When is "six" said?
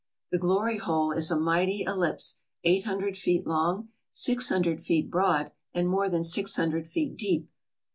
4.09-4.49, 6.23-6.55